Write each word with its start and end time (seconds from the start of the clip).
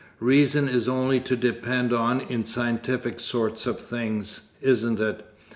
Reason 0.19 0.67
is 0.67 0.87
only 0.89 1.19
to 1.19 1.35
depend 1.35 1.93
on 1.93 2.21
in 2.21 2.43
scientific 2.43 3.19
sorts 3.19 3.67
of 3.67 3.79
things, 3.79 4.49
isn't 4.59 4.99
it? 4.99 5.23